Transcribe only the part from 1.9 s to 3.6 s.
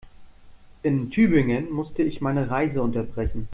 ich meine Reise unterbrechen